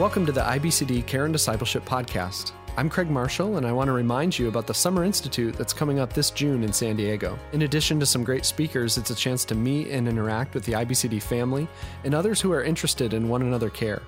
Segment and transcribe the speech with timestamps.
[0.00, 2.52] Welcome to the IBCD Care and Discipleship Podcast.
[2.78, 5.98] I'm Craig Marshall, and I want to remind you about the Summer Institute that's coming
[5.98, 7.38] up this June in San Diego.
[7.52, 10.72] In addition to some great speakers, it's a chance to meet and interact with the
[10.72, 11.68] IBCD family
[12.04, 14.00] and others who are interested in one another care.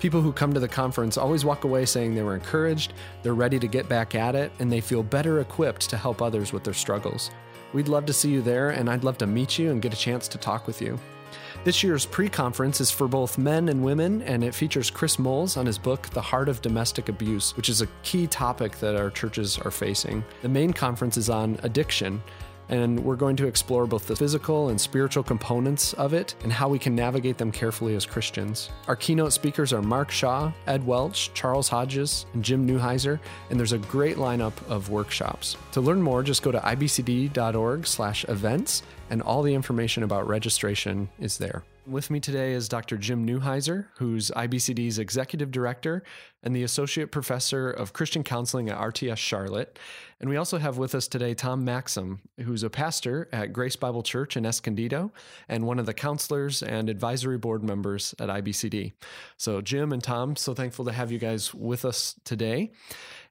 [0.00, 3.58] People who come to the conference always walk away saying they were encouraged, they're ready
[3.58, 6.72] to get back at it, and they feel better equipped to help others with their
[6.72, 7.30] struggles.
[7.74, 9.98] We'd love to see you there, and I'd love to meet you and get a
[9.98, 10.98] chance to talk with you.
[11.64, 15.56] This year's pre conference is for both men and women, and it features Chris Moles
[15.56, 19.08] on his book, The Heart of Domestic Abuse, which is a key topic that our
[19.08, 20.22] churches are facing.
[20.42, 22.22] The main conference is on addiction,
[22.68, 26.68] and we're going to explore both the physical and spiritual components of it and how
[26.68, 28.68] we can navigate them carefully as Christians.
[28.86, 33.18] Our keynote speakers are Mark Shaw, Ed Welch, Charles Hodges, and Jim Newheiser,
[33.48, 35.56] and there's a great lineup of workshops.
[35.72, 41.62] To learn more, just go to ibcd.org/events, and all the information about registration is there.
[41.86, 42.96] With me today is Dr.
[42.96, 46.02] Jim Newheiser, who's IBCD's executive director
[46.42, 49.78] and the associate professor of Christian counseling at RTS Charlotte.
[50.18, 54.02] And we also have with us today Tom Maxham, who's a pastor at Grace Bible
[54.02, 55.12] Church in Escondido
[55.46, 58.94] and one of the counselors and advisory board members at IBCD.
[59.36, 62.72] So, Jim and Tom, so thankful to have you guys with us today.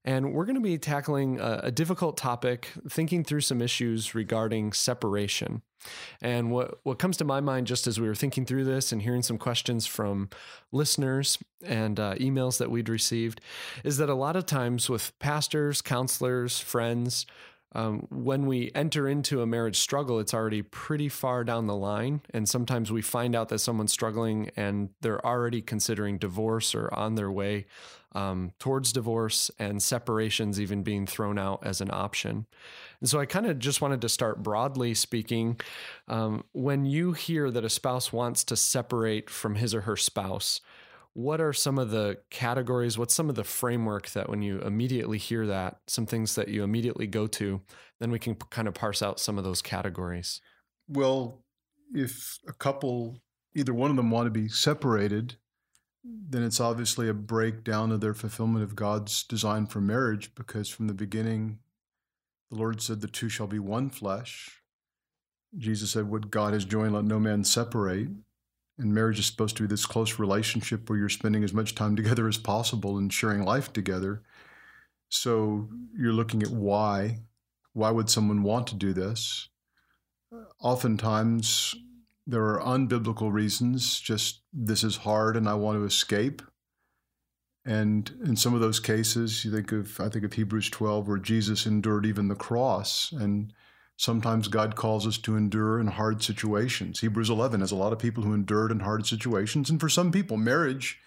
[0.05, 4.73] And we're going to be tackling a, a, difficult topic, thinking through some issues regarding
[4.73, 5.61] separation.
[6.21, 9.01] And what, what comes to my mind just as we were thinking through this and
[9.01, 10.29] hearing some questions from
[10.71, 13.39] listeners and uh, emails that we'd received
[13.83, 17.25] is that a lot of times with pastors, counselors, friends,
[17.75, 22.21] um, when we enter into a marriage struggle, it's already pretty far down the line.
[22.31, 27.15] And sometimes we find out that someone's struggling and they're already considering divorce or on
[27.15, 27.65] their way
[28.15, 32.45] um, towards divorce and separations even being thrown out as an option.
[32.99, 35.59] And so I kind of just wanted to start broadly speaking.
[36.07, 40.61] Um, when you hear that a spouse wants to separate from his or her spouse,
[41.13, 42.97] what are some of the categories?
[42.97, 46.63] What's some of the framework that when you immediately hear that, some things that you
[46.63, 47.61] immediately go to,
[47.99, 50.41] then we can kind of parse out some of those categories?
[50.87, 51.43] Well,
[51.93, 53.19] if a couple,
[53.55, 55.35] either one of them want to be separated,
[56.03, 60.87] then it's obviously a breakdown of their fulfillment of God's design for marriage because from
[60.87, 61.59] the beginning,
[62.51, 64.61] the Lord said, The two shall be one flesh.
[65.57, 68.09] Jesus said, What God has joined, let no man separate.
[68.77, 71.95] And marriage is supposed to be this close relationship where you're spending as much time
[71.95, 74.23] together as possible and sharing life together.
[75.09, 77.19] So you're looking at why.
[77.73, 79.47] Why would someone want to do this?
[80.59, 81.75] Oftentimes,
[82.25, 86.41] there are unbiblical reasons, just this is hard and I want to escape.
[87.65, 91.17] And in some of those cases, you think of, I think of Hebrews 12, where
[91.17, 93.11] Jesus endured even the cross.
[93.13, 93.53] And
[93.95, 96.99] sometimes God calls us to endure in hard situations.
[96.99, 99.69] Hebrews 11 has a lot of people who endured in hard situations.
[99.69, 100.99] And for some people, marriage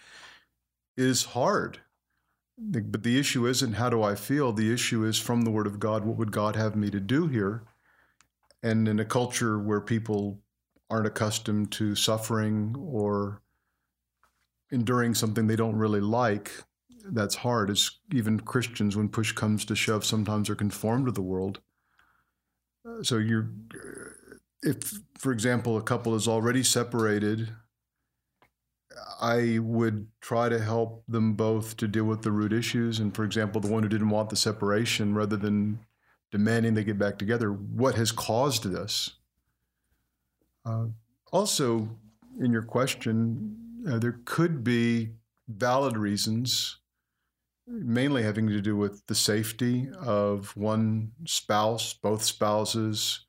[0.95, 1.79] is hard.
[2.57, 4.51] But the issue isn't how do I feel?
[4.51, 7.27] The issue is from the Word of God, what would God have me to do
[7.27, 7.61] here?
[8.63, 10.39] And in a culture where people
[10.89, 13.41] aren't accustomed to suffering or
[14.71, 16.51] enduring something they don't really like,
[17.11, 17.69] that's hard.
[17.69, 21.59] It's even Christians, when push comes to shove, sometimes are conformed to the world.
[22.87, 27.49] Uh, so you're, uh, if, for example, a couple is already separated,
[29.21, 32.99] I would try to help them both to deal with the root issues.
[32.99, 35.79] And for example, the one who didn't want the separation, rather than
[36.31, 39.11] demanding they get back together, what has caused this?
[40.67, 40.87] Uh,
[41.31, 41.87] also,
[42.39, 43.55] in your question,
[43.87, 45.09] uh, there could be
[45.47, 46.79] valid reasons,
[47.65, 53.25] mainly having to do with the safety of one spouse, both spouses,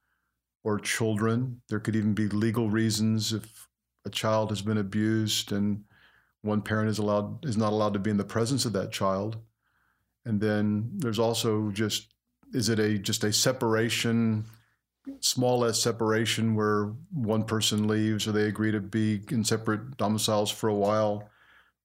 [0.64, 1.60] or children.
[1.68, 3.68] There could even be legal reasons if
[4.04, 5.84] a child has been abused and
[6.42, 9.36] one parent is allowed is not allowed to be in the presence of that child.
[10.24, 12.14] And then there's also just
[12.52, 14.44] is it a just a separation
[15.20, 20.50] small s separation where one person leaves or they agree to be in separate domiciles
[20.50, 21.28] for a while?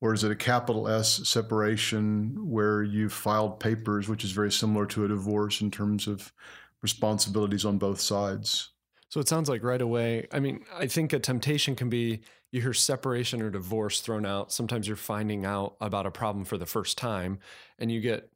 [0.02, 4.86] Or is it a capital S separation where you've filed papers, which is very similar
[4.88, 6.34] to a divorce in terms of
[6.82, 8.72] responsibilities on both sides?
[9.08, 12.22] So it sounds like right away, I mean, I think a temptation can be
[12.52, 14.52] you hear separation or divorce thrown out.
[14.52, 17.40] Sometimes you're finding out about a problem for the first time
[17.80, 18.30] and you get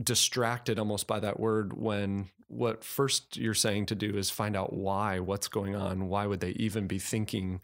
[0.00, 4.72] distracted almost by that word when what first you're saying to do is find out
[4.72, 7.60] why, what's going on, why would they even be thinking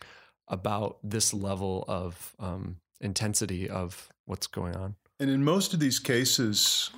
[0.48, 4.94] about this level of um, intensity of what's going on.
[5.20, 6.90] And in most of these cases,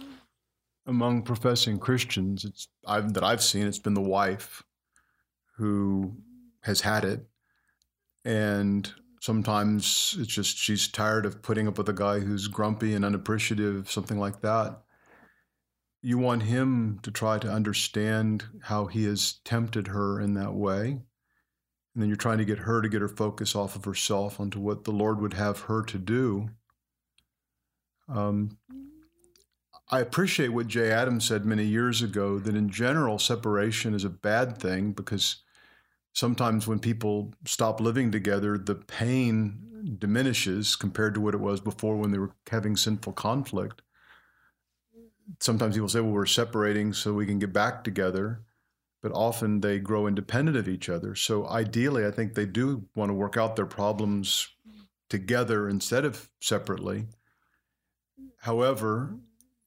[0.86, 4.62] among professing Christians, it's I've, that I've seen, it's been the wife
[5.56, 6.14] who
[6.62, 7.26] has had it,
[8.24, 13.04] and Sometimes it's just she's tired of putting up with a guy who's grumpy and
[13.04, 14.80] unappreciative, something like that.
[16.02, 21.02] You want him to try to understand how he has tempted her in that way.
[21.94, 24.60] And then you're trying to get her to get her focus off of herself onto
[24.60, 26.50] what the Lord would have her to do.
[28.08, 28.58] Um,
[29.90, 34.10] I appreciate what Jay Adams said many years ago that in general, separation is a
[34.10, 35.42] bad thing because
[36.12, 41.96] sometimes when people stop living together, the pain diminishes compared to what it was before
[41.96, 43.82] when they were having sinful conflict.
[45.38, 48.42] Sometimes people say, well, we're separating so we can get back together,
[49.02, 51.14] but often they grow independent of each other.
[51.14, 54.48] So ideally, I think they do want to work out their problems
[55.08, 57.06] together instead of separately.
[58.38, 59.14] However,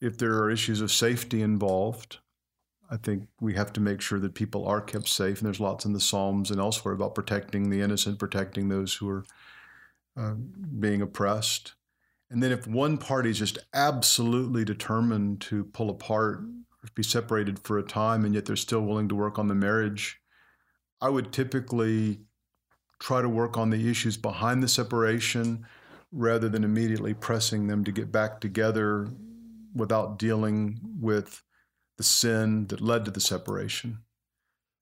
[0.02, 2.18] if there are issues of safety involved,
[2.90, 5.40] I think we have to make sure that people are kept safe.
[5.40, 9.10] And there's lots in the Psalms and elsewhere about protecting the innocent, protecting those who
[9.10, 9.26] are
[10.18, 10.34] uh,
[10.80, 11.74] being oppressed.
[12.34, 17.60] And then if one party is just absolutely determined to pull apart or be separated
[17.60, 20.20] for a time, and yet they're still willing to work on the marriage,
[21.00, 22.22] I would typically
[22.98, 25.68] try to work on the issues behind the separation
[26.12, 29.10] rather than immediately pressing them to get back together
[29.76, 31.44] without dealing with
[31.98, 34.00] the sin that led to the separation.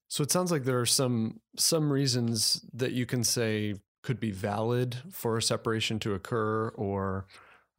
[0.07, 4.31] So it sounds like there are some some reasons that you can say could be
[4.31, 7.25] valid for a separation to occur, or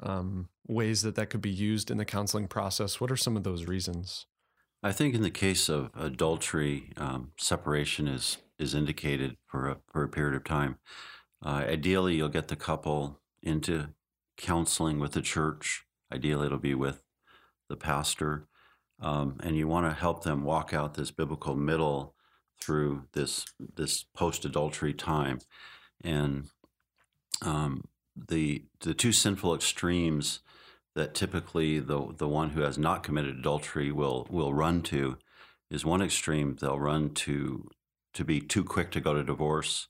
[0.00, 3.00] um, ways that that could be used in the counseling process.
[3.00, 4.26] What are some of those reasons?
[4.82, 10.04] I think in the case of adultery, um, separation is is indicated for a, for
[10.04, 10.78] a period of time.
[11.44, 13.88] Uh, ideally, you'll get the couple into
[14.36, 15.84] counseling with the church.
[16.12, 17.02] Ideally, it'll be with
[17.68, 18.46] the pastor
[19.02, 22.14] um, and you want to help them walk out this biblical middle
[22.60, 25.40] through this this post adultery time,
[26.04, 26.48] and
[27.42, 27.84] um,
[28.16, 30.40] the the two sinful extremes
[30.94, 35.16] that typically the the one who has not committed adultery will will run to
[35.70, 36.56] is one extreme.
[36.60, 37.68] They'll run to
[38.14, 39.88] to be too quick to go to divorce.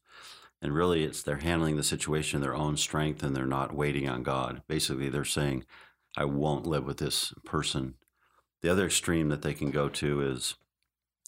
[0.61, 4.09] And really it's they're handling the situation in their own strength and they're not waiting
[4.09, 4.63] on God.
[4.69, 5.65] Basically they're saying
[6.17, 7.95] I won't live with this person.
[8.61, 10.55] The other extreme that they can go to is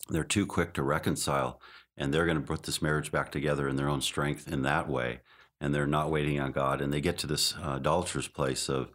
[0.09, 1.61] they're too quick to reconcile
[1.97, 4.89] and they're going to put this marriage back together in their own strength in that
[4.89, 5.21] way.
[5.61, 6.81] And they're not waiting on God.
[6.81, 7.79] And they get to this uh,
[8.35, 8.91] place of,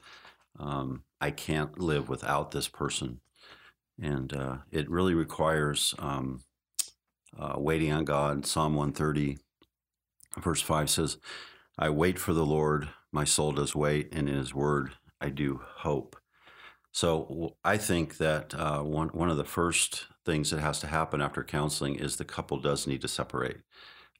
[0.59, 3.21] um, I can't live without this person.
[4.01, 6.41] And uh, it really requires um,
[7.37, 8.45] uh, waiting on God.
[8.45, 9.37] Psalm 130,
[10.37, 11.17] verse 5 says,
[11.77, 14.91] I wait for the Lord, my soul does wait, and in his word
[15.21, 16.18] I do hope.
[16.91, 21.21] So I think that uh, one one of the first things that has to happen
[21.21, 23.57] after counseling is the couple does need to separate.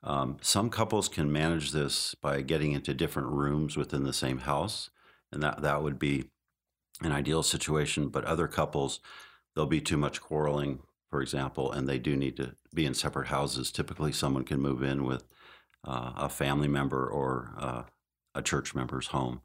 [0.02, 4.90] Um, some couples can manage this by getting into different rooms within the same house,
[5.32, 6.26] and that that would be
[7.02, 8.10] an ideal situation.
[8.10, 9.00] But other couples,
[9.54, 10.80] there'll be too much quarreling,
[11.10, 13.72] for example, and they do need to be in separate houses.
[13.72, 15.24] Typically, someone can move in with
[15.86, 17.84] uh, a family member or uh,
[18.36, 19.42] a church member's home.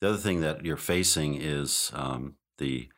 [0.00, 2.88] The other thing that you're facing is um, the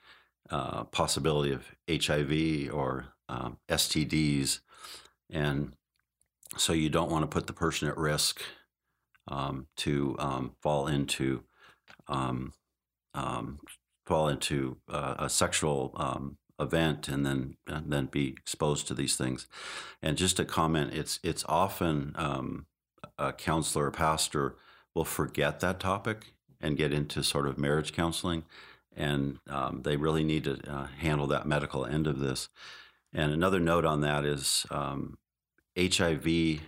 [0.50, 4.60] uh, possibility of HIV or um, STDs.
[5.30, 5.74] And
[6.56, 8.42] so you don't want to put the person at risk
[9.28, 11.42] um, to um, fall into
[12.08, 12.52] um,
[13.14, 13.58] um,
[14.04, 19.16] fall into uh, a sexual um, event and then and then be exposed to these
[19.16, 19.48] things.
[20.00, 22.14] And just a comment, it's it's often
[23.18, 24.56] a counselor or pastor
[24.94, 28.44] will forget that topic and get into sort of marriage counseling
[28.96, 32.48] and um, they really need to uh, handle that medical end of this.
[33.12, 35.18] And another note on that is um,
[35.78, 36.60] HIV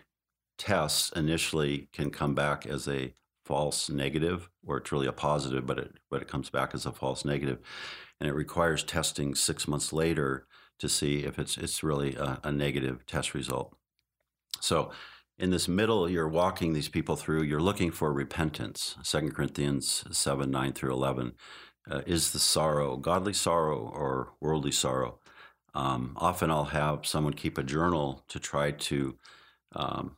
[0.58, 5.78] tests initially can come back as a false negative, or it's really a positive, but
[5.78, 7.58] it but it comes back as a false negative,
[8.20, 10.46] and it requires testing six months later
[10.78, 13.74] to see if it's it's really a, a negative test result.
[14.60, 14.90] So
[15.38, 20.50] in this middle you're walking these people through you're looking for repentance 2 corinthians 7
[20.50, 21.32] 9 through 11
[21.90, 25.18] uh, is the sorrow, godly sorrow or worldly sorrow.
[25.74, 29.16] Um, often I'll have someone keep a journal to try to
[29.74, 30.16] um,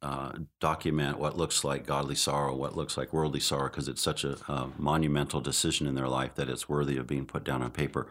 [0.00, 4.24] uh, document what looks like godly sorrow, what looks like worldly sorrow, because it's such
[4.24, 7.70] a, a, monumental decision in their life that it's worthy of being put down on
[7.70, 8.08] paper.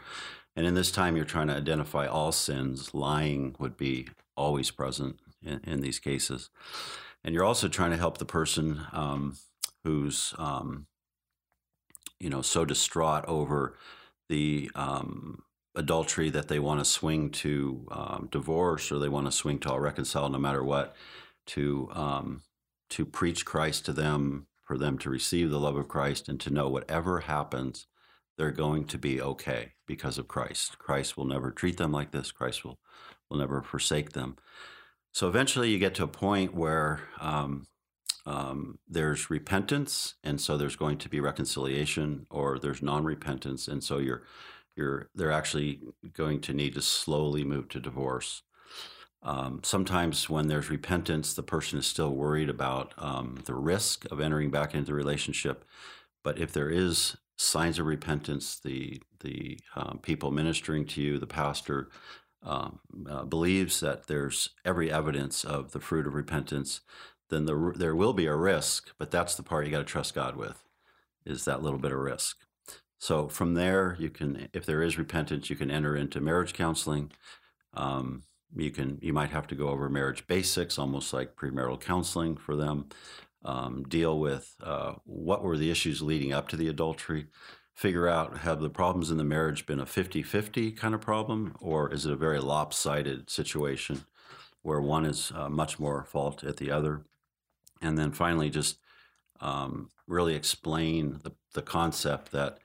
[0.56, 2.94] And in this time, you're trying to identify all sins.
[2.94, 6.50] Lying would be always present in, in these cases.
[7.24, 9.38] And you're also trying to help the person um,
[9.84, 10.88] who's um,
[12.22, 13.78] you know so distraught over
[14.30, 15.44] the um,
[15.76, 19.72] adultery that they want to swing to um, divorce or they want to swing to
[19.72, 20.96] all reconcile no matter what
[21.46, 22.44] to um,
[22.90, 26.50] to preach Christ to them, for them to receive the love of Christ, and to
[26.50, 27.88] know whatever happens,
[28.38, 30.78] they're going to be okay because of Christ.
[30.78, 32.32] Christ will never treat them like this.
[32.32, 32.80] Christ will
[33.30, 34.38] will never forsake them.
[35.14, 37.68] So eventually, you get to a point where um,
[38.26, 43.98] um, there's repentance, and so there's going to be reconciliation, or there's non-repentance, and so
[43.98, 44.24] you're
[44.76, 45.82] you're they're actually
[46.14, 48.44] going to need to slowly move to divorce.
[49.24, 54.20] Um, sometimes when there's repentance, the person is still worried about um, the risk of
[54.20, 55.64] entering back into the relationship.
[56.24, 61.28] But if there is signs of repentance, the the um, people ministering to you, the
[61.28, 61.90] pastor,
[62.44, 66.82] um, uh, believes that there's every evidence of the fruit of repentance,
[67.32, 68.92] then the, there will be a risk.
[69.00, 70.64] But that's the part you got to trust God with,
[71.26, 72.38] is that little bit of risk.
[73.00, 77.12] So from there, you can, if there is repentance, you can enter into marriage counseling.
[77.74, 78.24] Um,
[78.56, 82.56] you can, you might have to go over marriage basics, almost like premarital counseling for
[82.56, 82.90] them.
[83.44, 87.26] Um, deal with uh, what were the issues leading up to the adultery
[87.74, 91.92] figure out have the problems in the marriage been a 50-50 kind of problem or
[91.92, 94.06] is it a very lopsided situation
[94.62, 97.02] where one is uh, much more fault at the other
[97.82, 98.78] and then finally just
[99.40, 102.60] um, really explain the, the concept that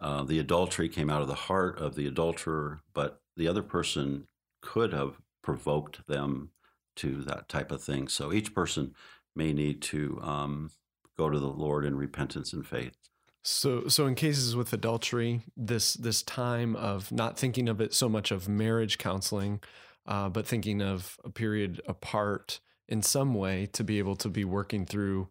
[0.00, 4.26] uh, the adultery came out of the heart of the adulterer but the other person
[4.60, 6.50] could have provoked them
[6.96, 8.08] to that type of thing.
[8.08, 8.94] So each person
[9.34, 10.70] may need to um,
[11.16, 12.96] go to the lord in repentance and faith.
[13.42, 18.08] So, so in cases with adultery, this this time of not thinking of it so
[18.08, 19.60] much of marriage counseling,
[20.04, 22.60] uh, but thinking of a period apart
[22.90, 25.28] in some way to be able to be working through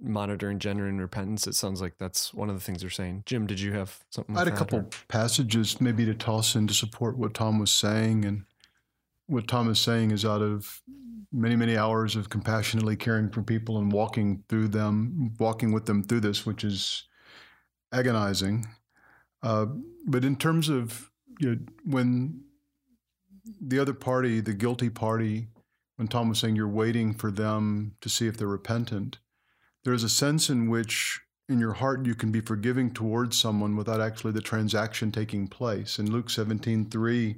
[0.00, 1.46] monitoring gender and repentance.
[1.46, 3.22] It sounds like that's one of the things you're saying.
[3.26, 4.34] Jim, did you have something?
[4.34, 4.86] I had a couple or?
[5.08, 8.44] passages maybe to toss in to support what Tom was saying, and
[9.26, 10.82] what Tom is saying is out of
[11.30, 16.02] many many hours of compassionately caring for people and walking through them, walking with them
[16.02, 17.04] through this, which is
[17.92, 18.66] agonizing.
[19.42, 19.66] Uh,
[20.06, 22.42] but in terms of you know, when
[23.60, 25.48] the other party, the guilty party,
[26.02, 29.18] when Tom was saying you're waiting for them to see if they're repentant,
[29.84, 34.00] there's a sense in which in your heart you can be forgiving towards someone without
[34.00, 36.00] actually the transaction taking place.
[36.00, 37.36] In Luke 17, 3,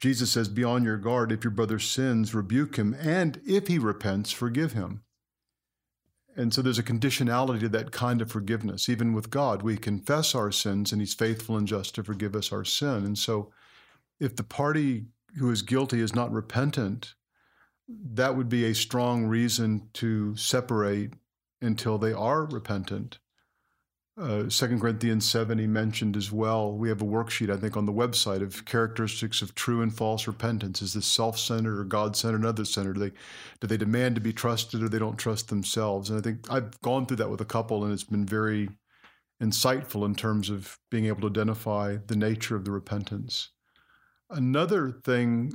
[0.00, 1.30] Jesus says, Be on your guard.
[1.30, 5.04] If your brother sins, rebuke him, and if he repents, forgive him.
[6.34, 8.88] And so there's a conditionality to that kind of forgiveness.
[8.88, 12.50] Even with God, we confess our sins and He's faithful and just to forgive us
[12.50, 13.04] our sin.
[13.04, 13.52] And so
[14.18, 15.04] if the party
[15.38, 17.14] who is guilty is not repentant,
[17.88, 21.14] that would be a strong reason to separate
[21.60, 23.18] until they are repentant.
[24.18, 26.72] Uh, Corinthians 7, he mentioned as well.
[26.72, 30.26] We have a worksheet, I think, on the website of characteristics of true and false
[30.26, 30.80] repentance.
[30.80, 32.94] Is this self centered or God centered and other centered?
[32.94, 33.12] Do they,
[33.60, 36.08] do they demand to be trusted or they don't trust themselves?
[36.08, 38.70] And I think I've gone through that with a couple, and it's been very
[39.42, 43.50] insightful in terms of being able to identify the nature of the repentance.
[44.30, 45.52] Another thing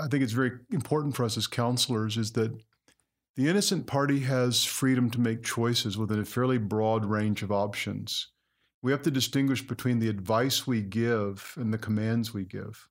[0.00, 2.52] I think it's very important for us as counselors is that
[3.36, 8.28] the innocent party has freedom to make choices within a fairly broad range of options.
[8.82, 12.88] We have to distinguish between the advice we give and the commands we give.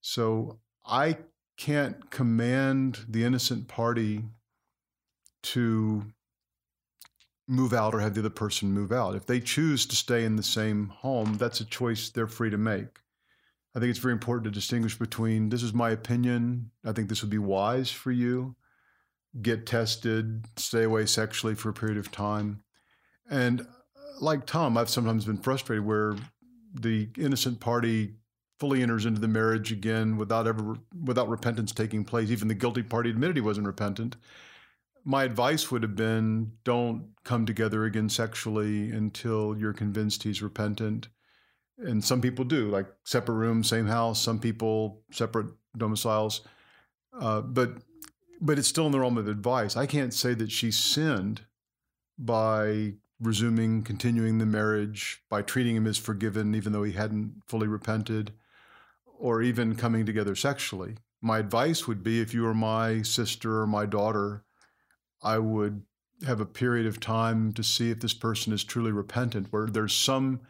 [0.00, 1.18] So I
[1.56, 4.24] can't command the innocent party
[5.42, 6.04] to
[7.46, 9.14] move out or have the other person move out.
[9.14, 12.58] If they choose to stay in the same home, that's a choice they're free to
[12.58, 12.98] make.
[13.74, 16.70] I think it's very important to distinguish between this is my opinion.
[16.84, 18.56] I think this would be wise for you
[19.40, 22.62] get tested, stay away sexually for a period of time.
[23.28, 23.64] And uh,
[24.20, 26.16] like Tom, I've sometimes been frustrated where
[26.74, 28.14] the innocent party
[28.58, 32.30] fully enters into the marriage again without ever without repentance taking place.
[32.30, 34.16] Even the guilty party admitted he wasn't repentant.
[35.04, 41.08] My advice would have been don't come together again sexually until you're convinced he's repentant.
[41.80, 44.20] And some people do, like separate rooms, same house.
[44.20, 45.46] Some people separate
[45.76, 46.42] domiciles.
[47.18, 47.78] Uh, but
[48.40, 49.76] but it's still in the realm of advice.
[49.76, 51.42] I can't say that she sinned
[52.18, 57.66] by resuming, continuing the marriage, by treating him as forgiven, even though he hadn't fully
[57.66, 58.32] repented,
[59.18, 60.96] or even coming together sexually.
[61.20, 64.44] My advice would be if you were my sister or my daughter,
[65.22, 65.82] I would
[66.26, 69.94] have a period of time to see if this person is truly repentant, where there's
[69.94, 70.40] some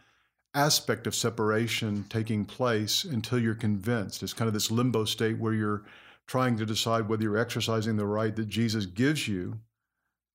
[0.54, 4.22] aspect of separation taking place until you're convinced.
[4.22, 5.84] It's kind of this limbo state where you're
[6.26, 9.60] trying to decide whether you're exercising the right that Jesus gives you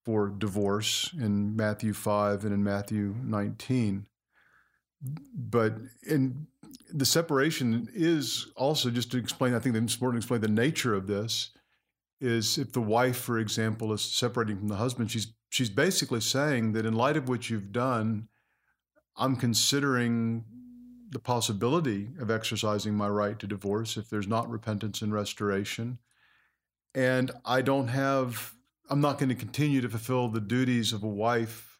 [0.04, 4.06] for divorce in Matthew 5 and in Matthew 19.
[5.34, 5.74] But
[6.06, 6.46] in
[6.92, 10.94] the separation is also just to explain, I think it's important to explain the nature
[10.94, 11.50] of this.
[12.20, 16.72] is if the wife, for example, is separating from the husband, she's she's basically saying
[16.72, 18.28] that in light of what you've done,
[19.16, 20.44] I'm considering
[21.10, 25.98] the possibility of exercising my right to divorce if there's not repentance and restoration.
[26.94, 28.54] And I don't have,
[28.90, 31.78] I'm not going to continue to fulfill the duties of a wife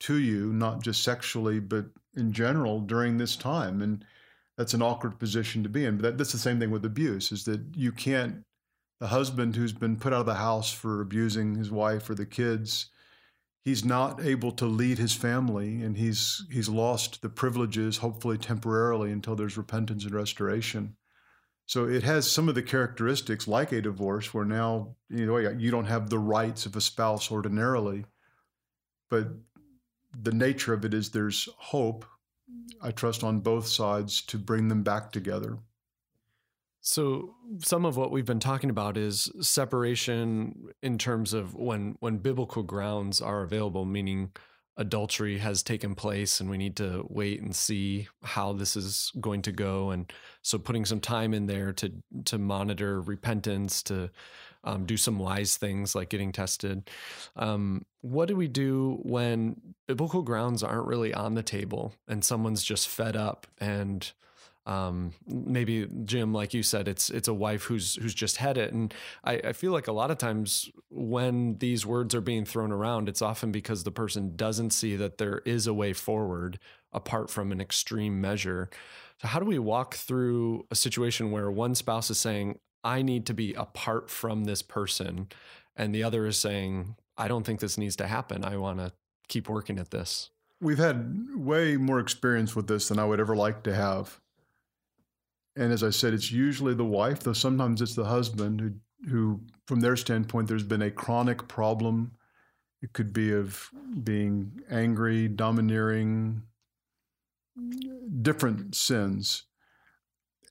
[0.00, 1.86] to you, not just sexually, but
[2.16, 3.80] in general during this time.
[3.80, 4.04] And
[4.56, 5.96] that's an awkward position to be in.
[5.96, 8.44] But that, that's the same thing with abuse is that you can't,
[9.00, 12.26] the husband who's been put out of the house for abusing his wife or the
[12.26, 12.86] kids,
[13.64, 19.10] he's not able to lead his family and he's he's lost the privileges hopefully temporarily
[19.10, 20.96] until there's repentance and restoration.
[21.66, 25.70] So it has some of the characteristics like a divorce where now you know you
[25.70, 28.04] don't have the rights of a spouse ordinarily
[29.10, 29.28] but
[30.22, 32.04] the nature of it is there's hope
[32.82, 35.58] i trust on both sides to bring them back together
[36.86, 42.18] so some of what we've been talking about is separation in terms of when when
[42.18, 44.32] biblical grounds are available, meaning
[44.76, 49.40] adultery has taken place and we need to wait and see how this is going
[49.40, 49.92] to go.
[49.92, 50.12] And
[50.42, 51.90] so putting some time in there to
[52.26, 54.10] to monitor repentance to
[54.62, 56.90] um, do some wise things like getting tested.
[57.34, 59.56] Um, what do we do when
[59.88, 64.12] biblical grounds aren't really on the table and someone's just fed up and
[64.66, 68.72] um, maybe Jim, like you said, it's it's a wife who's who's just had it,
[68.72, 72.72] and I, I feel like a lot of times when these words are being thrown
[72.72, 76.58] around, it's often because the person doesn't see that there is a way forward
[76.92, 78.70] apart from an extreme measure.
[79.20, 83.26] So how do we walk through a situation where one spouse is saying, "I need
[83.26, 85.28] to be apart from this person,"
[85.76, 88.44] and the other is saying, "I don't think this needs to happen.
[88.44, 88.92] I want to
[89.28, 90.30] keep working at this."
[90.62, 94.20] We've had way more experience with this than I would ever like to have
[95.56, 98.72] and as I said, it's usually the wife, though sometimes it's the husband who,
[99.08, 102.12] who, from their standpoint, there's been a chronic problem.
[102.82, 103.70] It could be of
[104.02, 106.42] being angry, domineering,
[108.22, 109.44] different sins.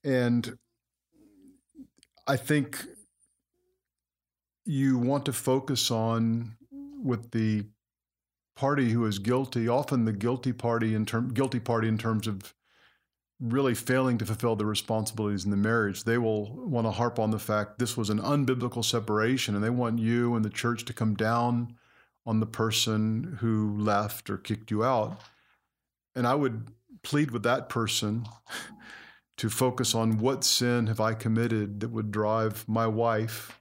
[0.03, 0.57] And
[2.25, 2.85] I think
[4.65, 6.55] you want to focus on
[7.03, 7.65] with the
[8.55, 12.53] party who is guilty, often the guilty party in term guilty party in terms of
[13.43, 17.31] really failing to fulfill their responsibilities in the marriage, they will want to harp on
[17.31, 20.93] the fact this was an unbiblical separation, and they want you and the church to
[20.93, 21.75] come down
[22.25, 25.19] on the person who left or kicked you out.
[26.15, 26.69] And I would
[27.03, 28.25] plead with that person
[29.37, 33.59] to focus on what sin have I committed that would drive my wife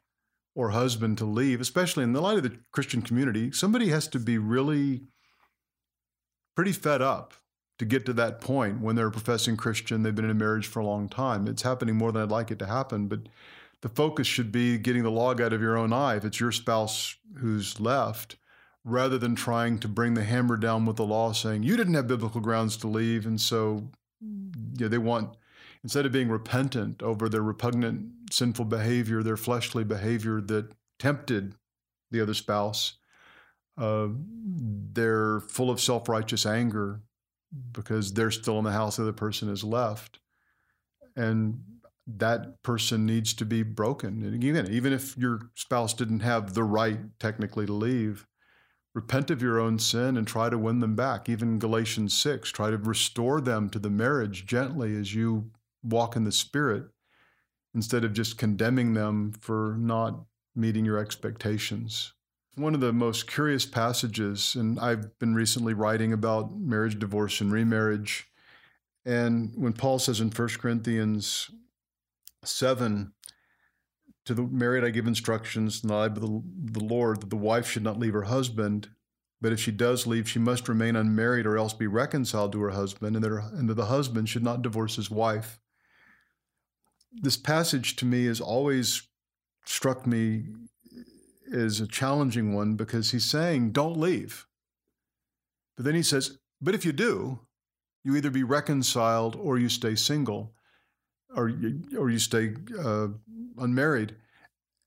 [0.55, 3.51] or husband to leave, especially in the light of the Christian community.
[3.51, 5.03] Somebody has to be really
[6.55, 7.35] pretty fed up
[7.83, 10.68] to get to that point when they're a professing Christian, they've been in a marriage
[10.68, 11.49] for a long time.
[11.49, 13.23] It's happening more than I'd like it to happen, but
[13.81, 16.53] the focus should be getting the log out of your own eye if it's your
[16.53, 18.37] spouse who's left,
[18.85, 22.07] rather than trying to bring the hammer down with the law saying you didn't have
[22.07, 23.27] biblical grounds to leave.
[23.27, 23.90] And so
[24.21, 25.37] you know, they want,
[25.83, 31.57] instead of being repentant over their repugnant sinful behavior, their fleshly behavior that tempted
[32.12, 32.95] the other spouse,
[33.77, 37.01] uh, they're full of self righteous anger
[37.73, 40.19] because they're still in the house the other person has left.
[41.17, 41.62] And
[42.07, 44.23] that person needs to be broken.
[44.23, 48.27] And again, even if your spouse didn't have the right technically to leave,
[48.95, 51.29] repent of your own sin and try to win them back.
[51.29, 55.51] Even Galatians 6, try to restore them to the marriage gently as you
[55.83, 56.85] walk in the Spirit
[57.75, 62.12] instead of just condemning them for not meeting your expectations.
[62.55, 67.51] One of the most curious passages, and I've been recently writing about marriage, divorce, and
[67.51, 68.29] remarriage.
[69.07, 71.51] And when Paul says in 1 Corinthians
[72.45, 73.12] 7,
[74.27, 77.83] to the married I give instructions, not I the, the Lord, that the wife should
[77.83, 78.91] not leave her husband,
[79.41, 82.71] but if she does leave, she must remain unmarried or else be reconciled to her
[82.71, 85.59] husband, and that, her, and that the husband should not divorce his wife.
[87.12, 89.09] This passage to me has always
[89.65, 90.45] struck me
[91.53, 94.47] is a challenging one because he's saying, don't leave.
[95.77, 97.41] But then he says, but if you do,
[98.05, 100.55] you either be reconciled or you stay single
[101.35, 103.09] or you, or you stay uh,
[103.59, 104.17] unmarried.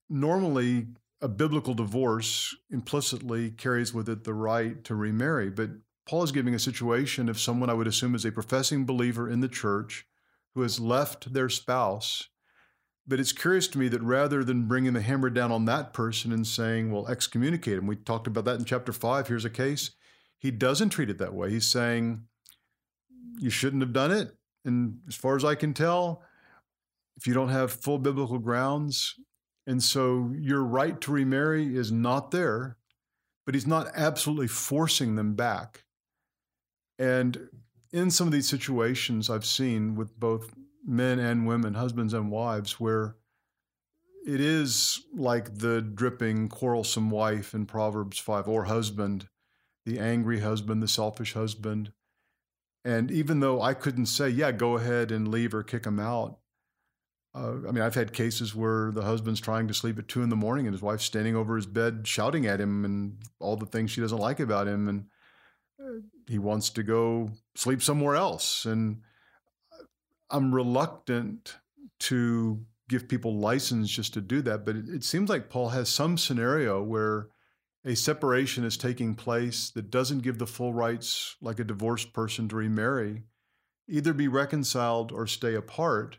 [0.09, 0.87] Normally,
[1.21, 5.49] a biblical divorce implicitly carries with it the right to remarry.
[5.49, 5.71] But
[6.07, 9.39] Paul is giving a situation of someone I would assume is a professing believer in
[9.39, 10.05] the church
[10.53, 12.29] who has left their spouse
[13.07, 16.31] but it's curious to me that rather than bringing the hammer down on that person
[16.31, 19.91] and saying, well, excommunicate him, we talked about that in chapter five, here's a case,
[20.39, 21.49] he doesn't treat it that way.
[21.49, 22.23] He's saying,
[23.39, 24.35] you shouldn't have done it.
[24.63, 26.23] And as far as I can tell,
[27.17, 29.15] if you don't have full biblical grounds,
[29.67, 32.77] And so your right to remarry is not there,
[33.45, 35.83] but he's not absolutely forcing them back.
[36.99, 37.49] And
[37.91, 40.53] in some of these situations I've seen with both
[40.85, 43.15] men and women, husbands and wives, where
[44.25, 49.27] it is like the dripping, quarrelsome wife in Proverbs 5, or husband,
[49.85, 51.91] the angry husband, the selfish husband.
[52.83, 56.39] And even though I couldn't say, yeah, go ahead and leave or kick him out,
[57.35, 60.29] uh, I mean, I've had cases where the husband's trying to sleep at two in
[60.29, 63.65] the morning and his wife's standing over his bed shouting at him and all the
[63.65, 64.87] things she doesn't like about him.
[64.87, 65.05] And
[65.79, 68.63] uh, he wants to go sleep somewhere else.
[68.65, 69.01] And
[70.35, 71.55] I'm reluctant
[72.01, 74.65] to give people license just to do that.
[74.65, 77.29] But it, it seems like Paul has some scenario where
[77.85, 82.49] a separation is taking place that doesn't give the full rights, like a divorced person,
[82.49, 83.23] to remarry,
[83.87, 86.17] either be reconciled or stay apart.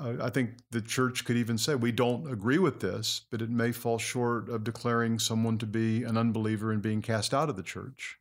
[0.00, 3.50] Uh, I think the church could even say, we don't agree with this, but it
[3.50, 7.56] may fall short of declaring someone to be an unbeliever and being cast out of
[7.56, 8.16] the church.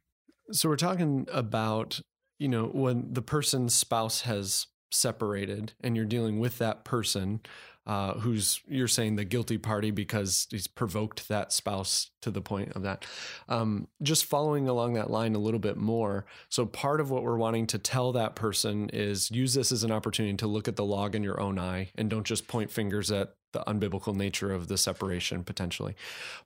[0.52, 2.02] So we're talking about,
[2.40, 7.42] you know, when the person's spouse has separated and you're dealing with that person
[7.88, 12.74] uh, who's you're saying the guilty party because he's provoked that spouse to the point
[12.74, 13.06] of that.
[13.48, 16.26] Um, just following along that line a little bit more.
[16.50, 19.92] So part of what we're wanting to tell that person is use this as an
[19.92, 23.10] opportunity to look at the log in your own eye and don't just point fingers
[23.10, 25.96] at the unbiblical nature of the separation potentially.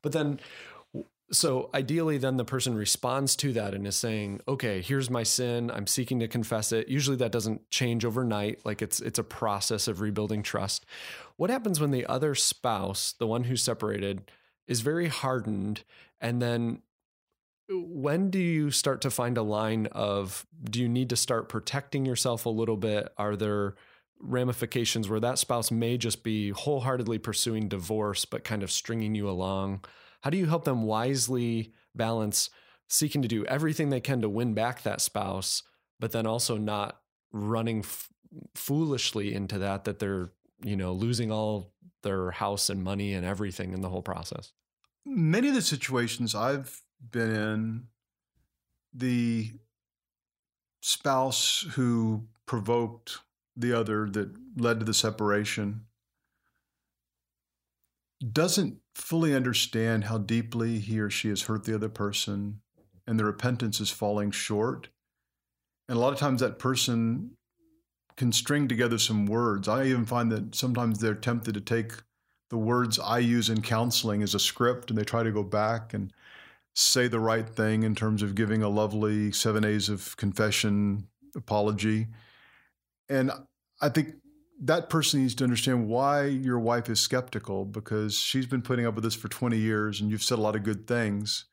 [0.04, 0.40] But then
[1.32, 5.72] so ideally then the person responds to that and is saying okay here's my sin.
[5.72, 6.88] I'm seeking to confess it.
[6.90, 8.66] Usually that doesn't change overnight.
[8.66, 10.86] Like it's it's a process of rebuilding trust.
[11.38, 14.30] What happens when the other spouse the one who's separated
[14.68, 15.84] is very hardened?
[16.20, 16.82] And then
[17.72, 21.50] uh, when do you start to find a line of do you need to start
[21.50, 23.12] protecting yourself a little bit?
[23.18, 23.76] Are there
[24.20, 29.28] ramifications where that spouse may just be wholeheartedly pursuing divorce but kind of stringing you
[29.28, 29.84] along
[30.22, 32.50] how do you help them wisely balance
[32.88, 35.64] seeking to do everything they can to win back that spouse,
[36.00, 37.00] but then also not
[37.32, 38.10] running f-
[38.56, 40.30] foolishly into that, that they're,
[40.64, 44.52] you know, losing all their house and money and everything in the whole process?
[45.06, 46.82] Many of the situations I've
[47.12, 47.84] been in,
[48.94, 49.52] the
[50.82, 53.20] spouse who provoked
[53.56, 55.86] the other that led to the separation
[58.22, 62.62] doesn't fully understand how deeply he or she has hurt the other person
[63.08, 64.90] and the repentance is falling short.
[65.90, 67.32] And a lot of times that person
[68.16, 69.68] can string together some words.
[69.68, 71.94] I even find that sometimes they're tempted to take
[72.50, 75.94] the words I use in counseling as a script and they try to go back
[75.94, 76.14] and
[76.76, 82.08] say the right thing in terms of giving a lovely seven A's of confession apology.
[83.10, 83.32] And
[83.82, 84.16] I think
[84.62, 88.94] that person needs to understand why your wife is skeptical because she's been putting up
[88.94, 91.46] with this for 20 years and you've said a lot of good things.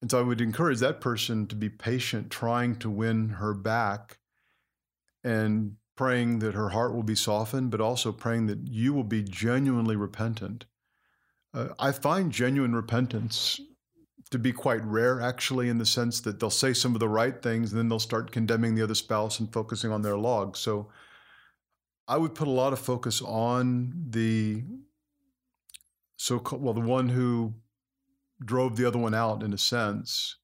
[0.00, 4.18] And so I would encourage that person to be patient, trying to win her back
[5.24, 9.22] and praying that her heart will be softened, but also praying that you will be
[9.22, 10.66] genuinely repentant.
[11.52, 13.60] Uh, I find genuine repentance
[14.30, 17.42] to be quite rare, actually, in the sense that they'll say some of the right
[17.42, 20.56] things and then they'll start condemning the other spouse and focusing on their log.
[20.56, 20.88] So
[22.10, 24.64] I would put a lot of focus on the
[26.16, 27.54] so-called well the one who
[28.44, 30.36] drove the other one out in a sense.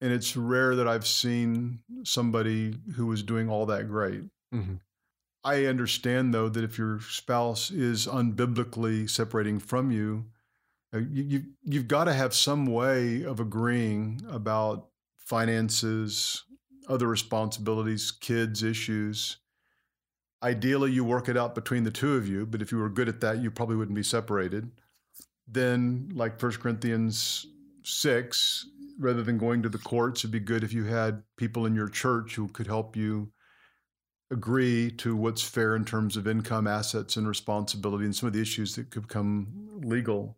[0.00, 4.22] And it's rare that I've seen somebody who was doing all that great.
[4.54, 4.74] Mm-hmm.
[5.42, 10.26] I understand though that if your spouse is unbiblically separating from you,
[10.94, 14.86] uh, you, you you've got to have some way of agreeing about
[15.16, 16.44] finances,
[16.88, 19.38] other responsibilities, kids issues
[20.42, 23.08] Ideally, you work it out between the two of you, but if you were good
[23.08, 24.70] at that, you probably wouldn't be separated.
[25.48, 27.46] Then, like 1 Corinthians
[27.82, 28.66] 6,
[28.98, 31.88] rather than going to the courts, it'd be good if you had people in your
[31.88, 33.32] church who could help you
[34.30, 38.42] agree to what's fair in terms of income, assets, and responsibility, and some of the
[38.42, 40.36] issues that could become legal.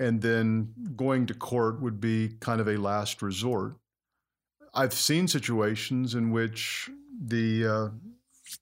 [0.00, 3.76] And then going to court would be kind of a last resort.
[4.74, 6.88] I've seen situations in which
[7.20, 7.88] the uh,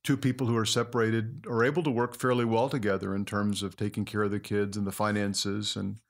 [0.05, 3.76] two people who are separated are able to work fairly well together in terms of
[3.76, 5.76] taking care of the kids and the finances.
[5.76, 6.00] And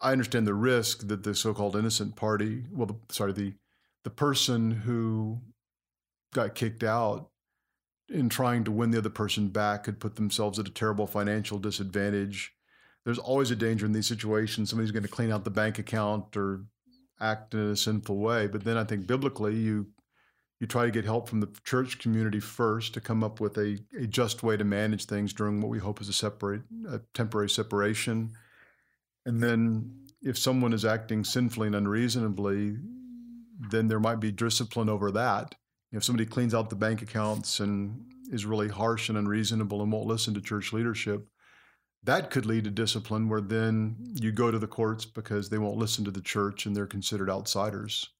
[0.00, 3.54] I understand the risk that the so-called innocent party, well, the, sorry, the
[4.04, 5.40] the person who
[6.34, 7.30] got kicked out
[8.08, 11.58] in trying to win the other person back could put themselves at a terrible financial
[11.58, 12.52] disadvantage.
[13.04, 14.70] There's always a danger in these situations.
[14.70, 16.64] Somebody's going to clean out the bank account or
[17.20, 18.48] act in a sinful way.
[18.48, 19.86] But then I think biblically, you
[20.62, 23.80] You try to get help from the church community first to come up with a,
[23.98, 27.50] a just way to manage things during what we hope is a separate a temporary
[27.50, 28.30] separation.
[29.26, 32.76] And then if someone is acting sinfully and unreasonably,
[33.70, 35.56] then there might be discipline over that.
[35.90, 40.06] If somebody cleans out the bank accounts and is really harsh and unreasonable and won't
[40.06, 41.28] listen to church leadership,
[42.04, 45.76] that could lead to discipline where then you go to the courts because they won't
[45.76, 48.10] listen to the church and they're considered outsiders.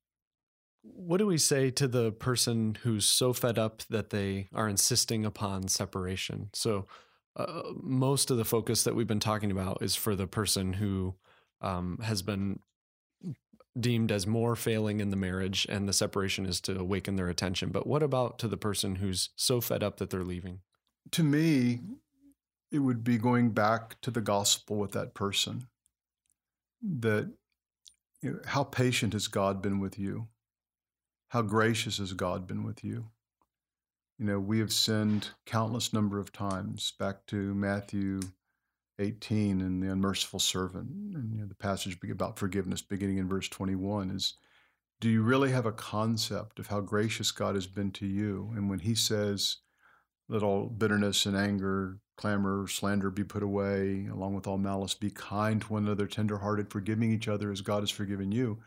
[0.82, 5.24] What do we say to the person who's so fed up that they are insisting
[5.24, 6.50] upon separation?
[6.52, 6.86] So,
[7.34, 11.14] uh, most of the focus that we've been talking about is for the person who
[11.62, 12.58] um, has been
[13.78, 17.70] deemed as more failing in the marriage and the separation is to awaken their attention.
[17.70, 20.60] But what about to the person who's so fed up that they're leaving?
[21.12, 21.80] To me,
[22.70, 25.68] it would be going back to the gospel with that person.
[26.82, 27.30] That
[28.20, 30.28] you know, how patient has God been with you?
[31.32, 33.06] How gracious has God been with you?
[34.18, 38.20] You know, we have sinned countless number of times back to Matthew
[38.98, 43.48] 18 and the unmerciful servant and you know, the passage about forgiveness beginning in verse
[43.48, 44.34] 21 is
[45.00, 48.68] do you really have a concept of how gracious God has been to you and
[48.68, 49.56] when he says
[50.28, 55.10] let all bitterness and anger clamor slander be put away along with all malice be
[55.10, 58.58] kind to one another tenderhearted forgiving each other as God has forgiven you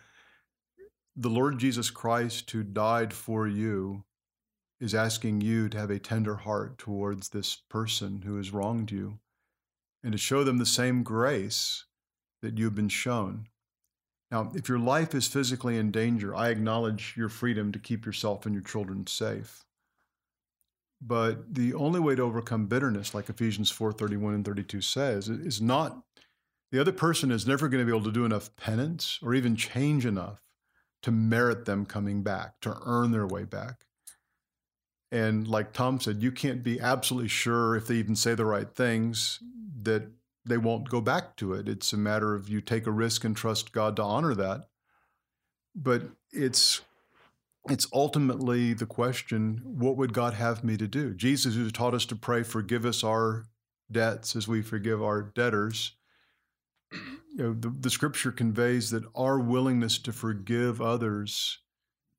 [1.15, 4.04] the Lord Jesus Christ who died for you
[4.80, 9.19] is asking you to have a tender heart towards this person who has wronged you
[10.04, 11.86] and to show them the same grace
[12.41, 13.47] that you've been shown.
[14.30, 18.45] Now, if your life is physically in danger, I acknowledge your freedom to keep yourself
[18.45, 19.63] and your children safe.
[21.01, 25.62] But the only way to overcome bitterness, like Ephesians 4 31 and 32 says, is
[25.62, 26.04] not
[26.71, 29.56] the other person is never going to be able to do enough penance or even
[29.56, 30.44] change enough
[31.06, 33.86] to merit them coming back, to earn their way back.
[35.12, 38.68] And like Tom said, you can't be absolutely sure if they even say the right
[38.68, 39.38] things
[39.84, 40.10] that
[40.46, 41.70] they won't go back to it.
[41.70, 44.70] It's a matter of you take a risk and trust God to honor that.
[45.76, 46.82] But it's
[47.70, 51.13] it's ultimately the question, what would God have me to do?
[51.13, 53.46] Jesus, who taught us to pray, forgive us our
[53.91, 55.91] debts as we forgive our debtors.
[56.91, 61.60] You know, the, the scripture conveys that our willingness to forgive others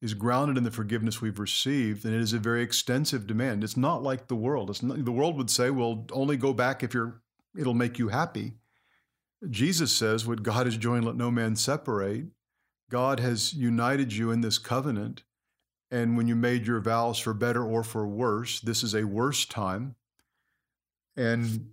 [0.02, 3.64] is grounded in the forgiveness we've received, and it is a very extensive demand.
[3.64, 4.68] It's not like the world.
[4.68, 7.22] It's not, the world would say, "Well, only go back if you're
[7.56, 8.54] it'll make you happy.
[9.48, 12.26] Jesus says, What God has joined, let no man separate.
[12.90, 15.24] God has united you in this covenant.
[15.90, 19.44] And when you made your vows for better or for worse, this is a worse
[19.44, 19.94] time.
[21.16, 21.70] And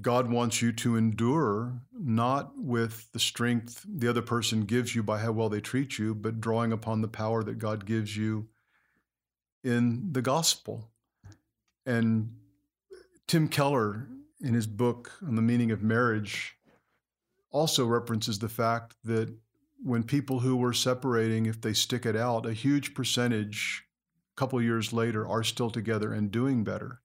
[0.00, 5.18] God wants you to endure, not with the strength the other person gives you by
[5.18, 8.46] how well they treat you, but drawing upon the power that God gives you
[9.64, 10.88] in the gospel.
[11.84, 12.36] And
[13.26, 14.06] Tim Keller
[14.40, 16.56] in his book on the meaning of marriage
[17.50, 19.34] also references the fact that
[19.82, 23.84] when people who were separating, if they stick it out, a huge percentage,
[24.36, 27.00] a couple years later, are still together and doing better.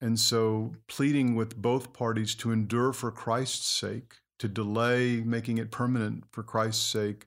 [0.00, 5.72] And so, pleading with both parties to endure for Christ's sake, to delay making it
[5.72, 7.26] permanent for Christ's sake,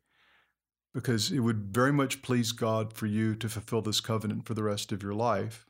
[0.94, 4.64] because it would very much please God for you to fulfill this covenant for the
[4.64, 5.66] rest of your life.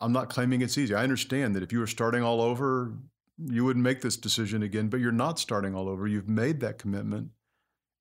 [0.00, 0.94] I'm not claiming it's easy.
[0.94, 2.92] I understand that if you were starting all over,
[3.38, 6.06] you wouldn't make this decision again, but you're not starting all over.
[6.06, 7.30] You've made that commitment.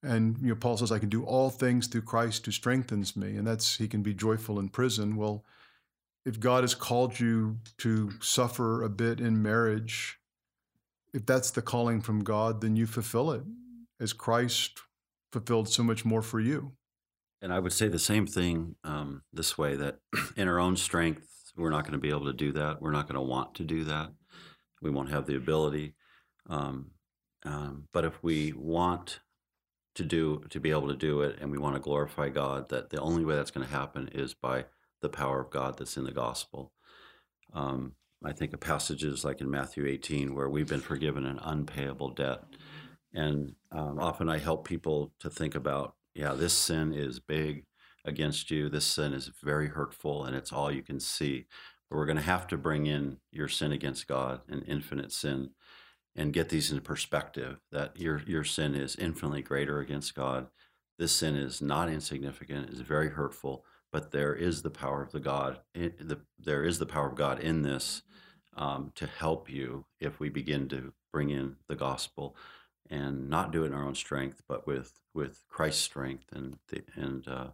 [0.01, 3.35] And you know, Paul says, I can do all things through Christ who strengthens me.
[3.35, 5.15] And that's he can be joyful in prison.
[5.15, 5.45] Well,
[6.25, 10.19] if God has called you to suffer a bit in marriage,
[11.13, 13.43] if that's the calling from God, then you fulfill it
[13.99, 14.79] as Christ
[15.31, 16.73] fulfilled so much more for you.
[17.41, 19.99] And I would say the same thing um, this way that
[20.37, 22.81] in our own strength, we're not going to be able to do that.
[22.81, 24.11] We're not going to want to do that.
[24.81, 25.93] We won't have the ability.
[26.49, 26.91] Um,
[27.45, 29.19] um, but if we want
[29.95, 32.89] to do to be able to do it, and we want to glorify God, that
[32.89, 34.65] the only way that's going to happen is by
[35.03, 36.71] the power of God that's in the gospel.
[37.53, 37.93] Um,
[38.25, 42.43] I think of passages like in Matthew 18 where we've been forgiven an unpayable debt.
[43.13, 47.65] And um, often I help people to think about, yeah, this sin is big
[48.05, 48.69] against you.
[48.69, 51.45] This sin is very hurtful and it's all you can see.
[51.89, 55.51] But we're going to have to bring in your sin against God and infinite sin
[56.15, 60.47] and get these into perspective that your, your sin is infinitely greater against God.
[60.97, 65.19] This sin is not insignificant, it's very hurtful, but there is the power of the
[65.19, 65.59] God.
[65.75, 68.01] The, there is the power of God in this
[68.57, 72.35] um, to help you if we begin to bring in the gospel
[72.89, 76.83] and not do it in our own strength, but with with Christ's strength and the,
[76.95, 77.47] and uh,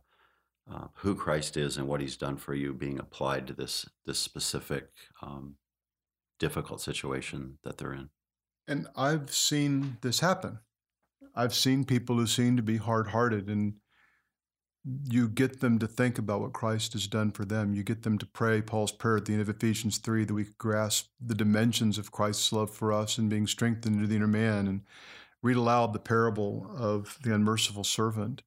[0.71, 4.17] uh, who Christ is and what He's done for you being applied to this this
[4.17, 4.89] specific
[5.21, 5.56] um,
[6.39, 8.10] difficult situation that they're in.
[8.65, 10.60] And I've seen this happen.
[11.36, 13.73] I've seen people who seem to be hard hearted, and
[14.86, 17.74] you get them to think about what Christ has done for them.
[17.74, 20.46] You get them to pray Paul's prayer at the end of Ephesians 3 that we
[20.58, 24.68] grasp the dimensions of Christ's love for us and being strengthened into the inner man,
[24.68, 24.82] and
[25.42, 28.42] read aloud the parable of the unmerciful servant.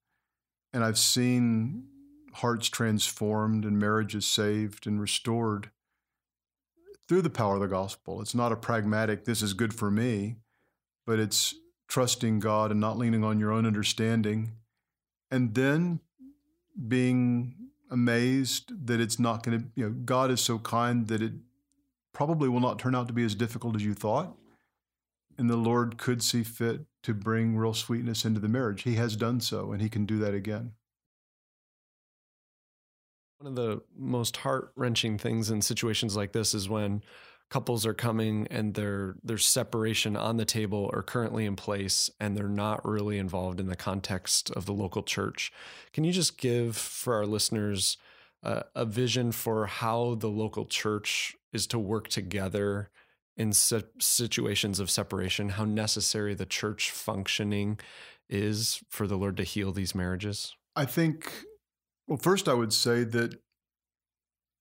[0.73, 1.85] And I've seen
[2.35, 5.71] hearts transformed and marriages saved and restored
[7.07, 8.23] through the power of the gospel.
[8.23, 10.37] It's not a pragmatic, this is good for me,
[11.07, 11.55] but it's
[11.89, 14.53] trusting God and not leaning on your own understanding.
[15.31, 16.01] And then
[16.89, 17.55] being
[17.91, 21.33] amazed that it's not going to, you know, God is so kind that it
[22.13, 24.35] probably will not turn out to be as difficult as you thought.
[25.39, 28.83] And the Lord could see fit to bring real sweetness into the marriage.
[28.83, 30.73] He has done so, and He can do that again.
[33.39, 37.03] One of the most heart wrenching things in situations like this is when
[37.53, 42.35] couples are coming and their their separation on the table are currently in place and
[42.35, 45.53] they're not really involved in the context of the local church.
[45.93, 47.99] Can you just give for our listeners
[48.43, 52.89] uh, a vision for how the local church is to work together
[53.37, 55.51] in situations of separation?
[55.51, 57.79] How necessary the church functioning
[58.31, 60.57] is for the Lord to heal these marriages?
[60.75, 61.45] I think
[62.09, 63.35] well, first, I would say that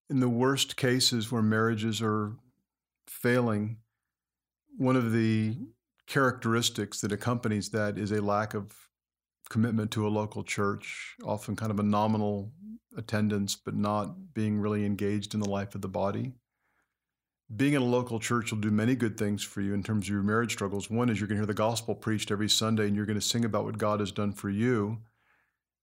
[0.09, 2.33] in the worst cases where marriages are
[3.11, 3.77] failing,
[4.77, 5.57] one of the
[6.07, 8.73] characteristics that accompanies that is a lack of
[9.49, 12.51] commitment to a local church, often kind of a nominal
[12.97, 16.33] attendance, but not being really engaged in the life of the body.
[17.53, 20.13] Being in a local church will do many good things for you in terms of
[20.13, 20.89] your marriage struggles.
[20.89, 23.25] One is you're going to hear the gospel preached every Sunday and you're going to
[23.25, 24.99] sing about what God has done for you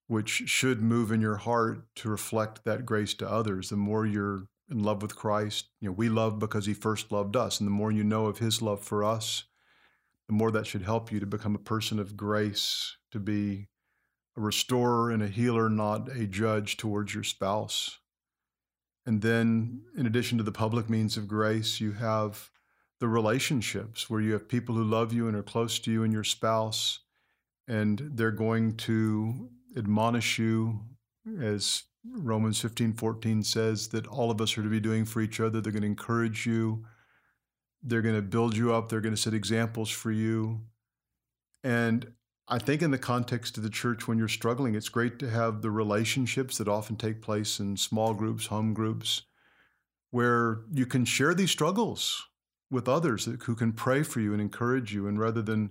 [0.09, 3.69] which should move in your heart to reflect that grace to others.
[3.69, 7.37] The more you're in love with Christ, you know, we love because he first loved
[7.37, 7.61] us.
[7.61, 9.45] And the more you know of his love for us,
[10.29, 13.69] the more that should help you to become a person of grace, to be
[14.37, 17.99] a restorer and a healer, not a judge towards your spouse.
[19.07, 22.51] And then, in addition to the public means of grace, you have
[23.01, 26.13] the relationships where you have people who love you and are close to you and
[26.13, 26.99] your spouse,
[27.67, 30.81] and they're going to admonish you,
[31.41, 35.41] as Romans 15 14 says, that all of us are to be doing for each
[35.41, 35.61] other.
[35.61, 36.85] They're going to encourage you,
[37.83, 40.61] they're going to build you up, they're going to set examples for you.
[41.65, 42.13] And
[42.49, 45.61] I think, in the context of the church, when you're struggling, it's great to have
[45.61, 49.23] the relationships that often take place in small groups, home groups,
[50.11, 52.25] where you can share these struggles
[52.71, 55.07] with others who can pray for you and encourage you.
[55.07, 55.71] And rather than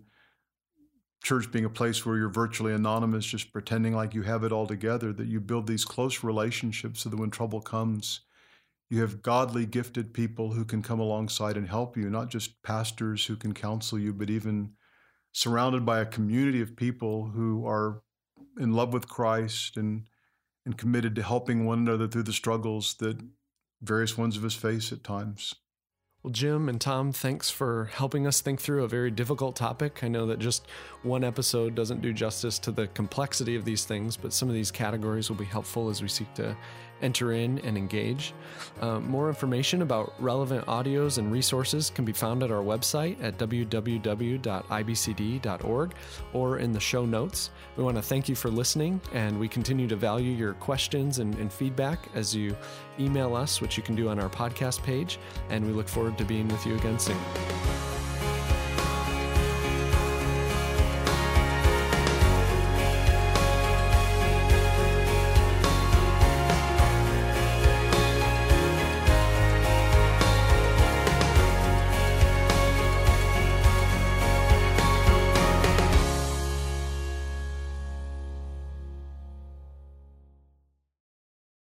[1.24, 4.68] church being a place where you're virtually anonymous, just pretending like you have it all
[4.68, 8.22] together, that you build these close relationships so that when trouble comes,
[8.90, 13.26] you have godly, gifted people who can come alongside and help you, not just pastors
[13.26, 14.72] who can counsel you, but even
[15.34, 18.02] surrounded by a community of people who are
[18.60, 20.08] in love with Christ and,
[20.66, 23.20] and committed to helping one another through the struggles that
[23.82, 25.54] various ones of us face at times.
[26.28, 30.04] Well, Jim and Tom, thanks for helping us think through a very difficult topic.
[30.04, 30.68] I know that just
[31.04, 34.70] one episode doesn't do justice to the complexity of these things, but some of these
[34.70, 36.54] categories will be helpful as we seek to
[37.02, 38.34] enter in and engage.
[38.82, 43.38] Uh, more information about relevant audios and resources can be found at our website at
[43.38, 44.44] www.ibcd.org
[46.34, 47.52] or in the show notes.
[47.76, 51.36] We want to thank you for listening, and we continue to value your questions and,
[51.36, 52.56] and feedback as you
[53.00, 55.20] email us, which you can do on our podcast page.
[55.50, 57.18] And we look forward to being with you again soon.